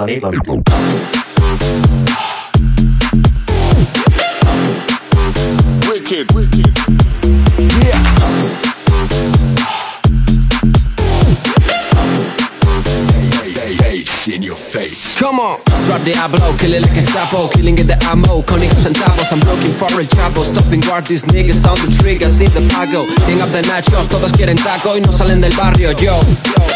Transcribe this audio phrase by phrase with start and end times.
[0.00, 0.24] Wicked,
[6.32, 6.68] wicked.
[7.84, 8.00] Yeah.
[14.26, 15.18] in your face.
[15.18, 15.59] Come on.
[16.00, 19.28] The Diablo, kill it like a Gestapo, killing it the ammo, counting centavos.
[19.32, 23.04] I'm looking for el chavo, stopping guard, these niggas on the trigger, see the pago.
[23.28, 26.16] King up the nachos, todos quieren taco y no salen del barrio, yo.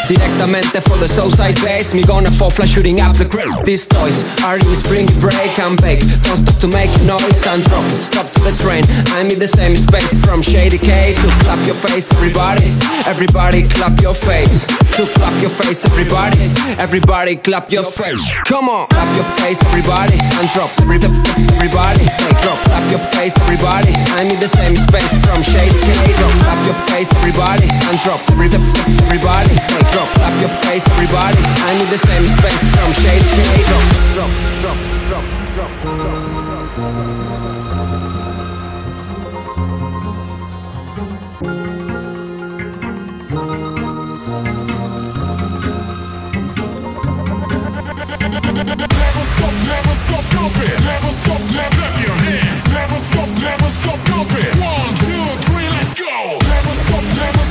[0.09, 3.49] Directamente for the Southside base, me gonna fall flash shooting up the crib.
[3.64, 6.05] These toys are in spring break and bake.
[6.29, 7.85] Don't stop to make noise and drop.
[8.05, 8.85] Stop to the train.
[9.16, 12.68] I'm in the same space from Shady K to clap your face, everybody.
[13.09, 14.68] Everybody clap your face.
[15.01, 16.53] To clap your face, everybody.
[16.79, 18.20] Everybody clap your face.
[18.45, 18.87] Come on.
[19.15, 22.05] Your face, everybody, and drop everybody.
[22.05, 23.95] Hey, drop, clap your face, everybody.
[24.19, 25.91] I need the same space from Shady K.
[26.19, 29.55] Drop, clap your face, everybody, and drop everybody.
[29.55, 31.43] Hey, drop, clap your face, everybody.
[31.67, 33.62] I need the same space from Shady K.
[33.71, 33.85] Drop,
[34.15, 36.15] drop, drop, drop, drop,
[36.77, 37.24] Never
[53.70, 54.61] stop, jumping.
[54.61, 56.38] One, two, three, let's go.
[56.45, 57.45] Never stop, never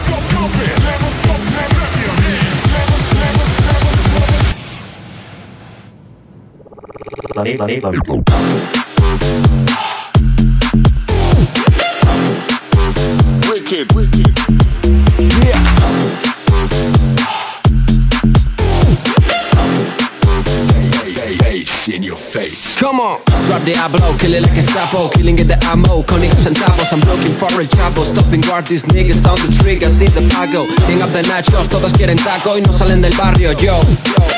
[21.85, 22.13] vita.
[22.13, 22.79] Wicked, wicked.
[22.79, 26.21] Come on, drop the Diablo, kill it like a sapo, killing it the ammo, con
[26.21, 30.07] hijos centavos, I'm looking for el chavo, stopping guard these niggas on the trigger, see
[30.07, 33.79] the pago, king up the nachos, todos quieren taco y no salen del barrio, yo,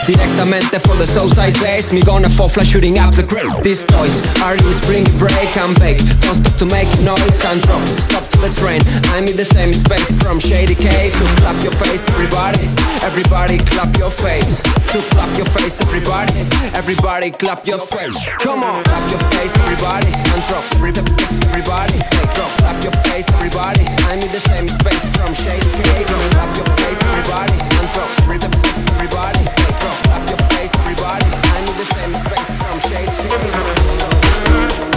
[0.06, 4.22] directamente for the Southside base, me gonna fall flash shooting up the grill, these toys
[4.44, 8.38] are in spring break and bake, don't stop to make noise and drop, stop to
[8.46, 8.80] the train,
[9.12, 12.70] I'm in the same space from Shady K to clap your face, everybody,
[13.02, 14.62] everybody clap your face,
[14.94, 16.46] to clap your face, everybody,
[16.78, 20.94] everybody clap your face, come on, clap your face, everybody, and drop, every-
[21.50, 21.98] everybody,
[22.34, 26.56] drop, clap your face, everybody, I'm in the same space from Shady K, drop, clap
[26.58, 28.40] your face, everybody, and drop, every-
[28.96, 29.44] everybody,
[29.80, 31.26] drop, clap your face, everybody,
[31.56, 33.12] I'm in the same space from Shady
[34.90, 34.95] K.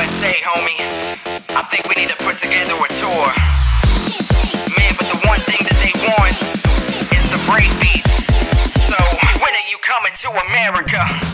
[0.00, 0.80] USA, homie.
[1.50, 3.28] I think we need to put together a tour.
[4.78, 6.32] Man, but the one thing that they want
[7.12, 8.08] is the breakbeat.
[8.88, 8.96] So
[9.44, 11.29] when are you coming to America?